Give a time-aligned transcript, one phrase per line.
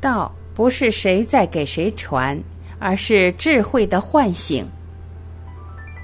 [0.00, 2.38] 道不是谁在给谁传，
[2.78, 4.66] 而是智慧的唤醒。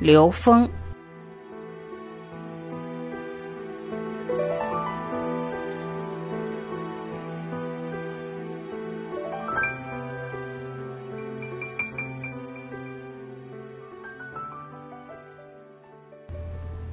[0.00, 0.68] 刘峰。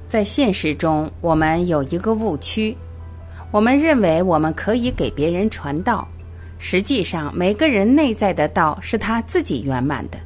[0.08, 2.76] 在现实中，我们有一个误区，
[3.50, 6.06] 我们认为我们可以给别人传道。
[6.64, 10.18] 实际上，每个人内在的道是他自己圆满的。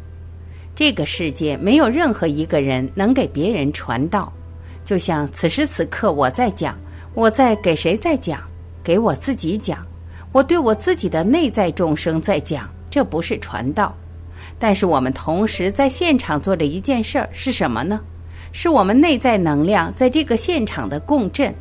[0.75, 4.31] 这个世界没有任何一个人能给别人传道。
[4.85, 6.79] 就像此时此刻我在讲，
[7.15, 8.39] 我在给谁在讲？
[8.85, 9.85] 给我自己讲，
[10.31, 13.97] 我对我自己的内在众生在讲，这不是传道。
[14.59, 17.99] 但是我们同时在现场做着一件事儿，是什么呢？
[18.53, 21.53] 是我们内在能量在这个现场的共振。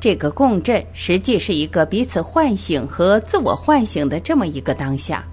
[0.00, 5.24] 这个共振实际是一个彼此唤醒和自我唤醒的这么一个当下。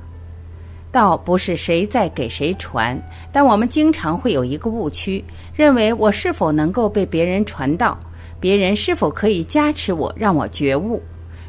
[0.92, 2.98] 道不是谁在给谁传，
[3.32, 8.00] 但我们经常会有一个误区，认为我是否能够被别人传道，
[8.40, 11.02] 别人是否可以加持我，让我觉悟。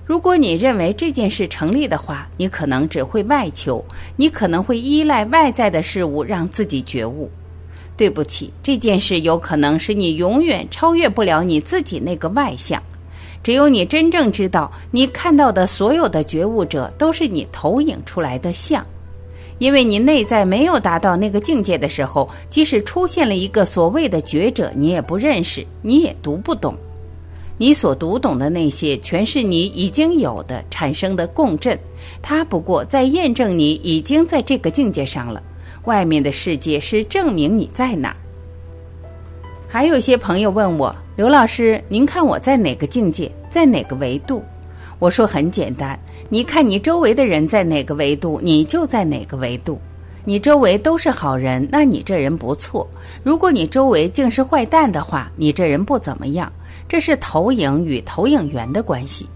[0.05, 3.85] 如果你认为这件事成立的话，你可能只会外求，
[4.17, 7.31] 你可能会依赖外在的事物让自己觉悟。
[7.97, 12.83] 对不起，这件事有可能是你永远超越不了你自己那个外向。
[13.47, 18.85] 只有你真正知道，你看到的所有的觉悟者都是你投影出来的像，
[19.59, 26.75] 因为你内在没有达到那个境界的时候，即使出现了一个所谓的觉者，你也不认识，你也读不懂。
[27.57, 31.79] 你所读懂的那些，全是你已经有的产生的共振，
[32.21, 35.41] 它不过在验证你已经在这个境界上了。
[35.85, 38.13] 外面的世界是证明你在哪。
[39.69, 44.45] 还有些朋友问我，刘老师，您看我在哪个境界，在哪个维度？
[44.99, 49.81] 我说很简单，你看你周围的人在哪个维度，你就在哪个维度。
[50.27, 52.87] 你周围都是好人，那你这人不错；
[53.23, 56.53] 如果你周围竟是坏蛋的话，你这人不怎么样。
[56.87, 59.27] 这是投影与投影源的关系。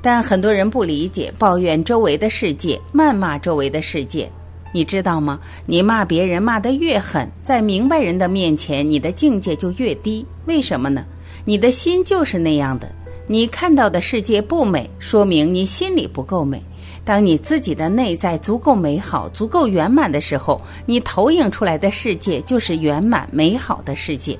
[0.00, 4.30] 但很多人不理解，抱怨周围的世界，谩骂周围的世界。
[4.72, 5.40] 你知道吗？
[5.66, 10.24] 你骂别人骂得越狠，在明白人的面前，你的境界就越低。
[10.46, 11.04] 为什么呢？
[11.44, 12.90] 你的心就是那样的。
[13.26, 16.62] 你看到的世界不美，说明你心里不够美。
[17.04, 24.38] 当你自己的内在足够美好、足够圆满的时候，你投影出来的世界就是圆满美好的世界。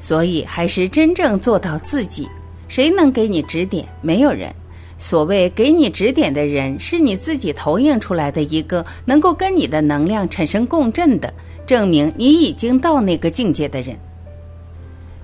[0.00, 2.28] 所以，还是真正做到自己。
[2.68, 3.86] 谁能给你指点？
[4.02, 4.52] 没有人。
[4.98, 11.32] 所谓给你指点的人，是你自己投影出来的一个能够跟你的能量产生共振的，
[11.66, 13.94] 证明你已经到那个境界的人。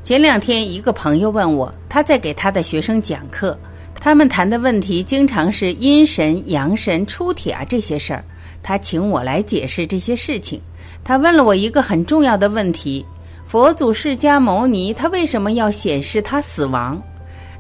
[0.03, 3.59] 前两天，一个朋友问我，他在给他的学生讲课，
[3.95, 8.23] 他们谈的问题经常是阴神、阳神出体啊这些事儿，
[8.63, 10.61] 他请我来解释这些事情。
[11.05, 13.05] 他问了我一个很重要的问题：
[13.47, 17.01] 佛祖释迦牟尼他为什么要显示他死亡？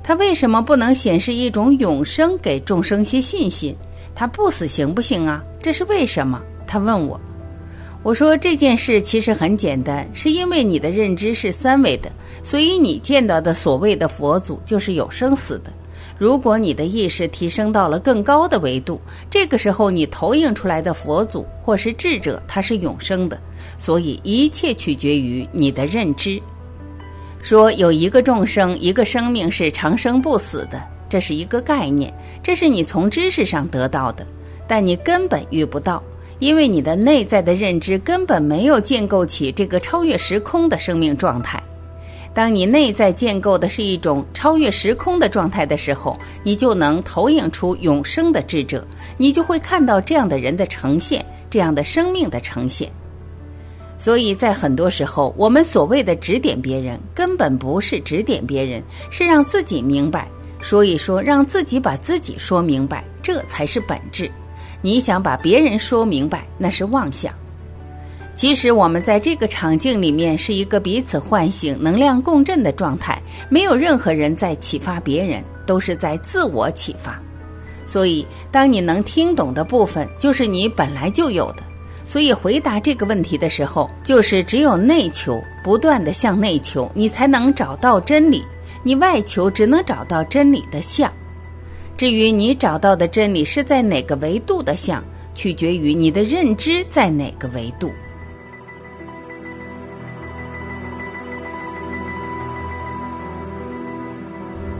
[0.02, 3.74] 他为什么不能显示一种永生给众生些信心？
[4.14, 5.42] 他不死行不行啊？
[5.62, 6.42] 这是为什么？
[6.66, 7.20] 他问我，
[8.02, 12.10] 我说这件事其实很简单，是因为你的认知是三维的，
[12.42, 15.72] 所以你见到的所谓的佛祖就是有生死的。
[16.18, 23.40] 如果你的意识提升到了更高的维度，这个时候你投影出来的佛祖或是智者，他是永生的。
[23.78, 26.40] 所以一切取决于你的认知。
[27.42, 34.24] 说有一个众生，一个生命是长生不死的，这是一个概念，这是你从知识上得到的，
[34.68, 36.00] 但你根本遇不到，
[36.38, 41.60] 因为你的内在的认知根本没有建构起这个超越时空的生命状态。
[42.32, 48.86] 当你内在建构的是一种超越时空的状态的时候，你就能投影出永生的智者，
[49.18, 52.88] 你就会看到这样的人的呈现，这样的生命的呈现。
[54.02, 60.26] 所以在很多时候，我们所谓的指点别人，根本不是指点别人，是让自己明白，
[60.60, 64.28] 说一说，让自己把自己说明白，这才是本质。
[64.80, 67.32] 你想把别人说明白，那是妄想。
[68.34, 77.22] 其实我们在这个场景里面是一个彼此唤醒、能量共振的状态，没有任何人在启发别人，都是在自我启发。
[77.86, 81.62] 所以，当你能听懂的部分，就是你本来就有的。
[82.12, 88.44] 所以回答这个问题的时候，就是只有内求，不断的向内求，你才能找到真理。
[88.82, 91.10] 你外求只能找到真理的相。
[91.96, 95.02] 至于你找到的真理是在哪个维度的相，
[95.34, 97.90] 取决于你的认知在哪个维度。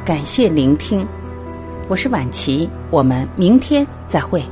[0.05, 1.06] 感谢聆听，
[1.88, 4.43] 我是晚琪，我们明天再会。